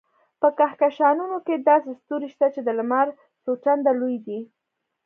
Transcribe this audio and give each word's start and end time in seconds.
په 0.41 0.47
کهکشانونو 0.57 1.37
کې 1.45 1.55
داسې 1.69 1.89
ستوري 1.99 2.27
شته 2.33 2.47
چې 2.53 2.61
د 2.63 2.69
لمر 2.79 3.07
څو 3.43 3.51
چنده 3.63 3.91
لوی 3.99 4.17
دي. 4.25 4.39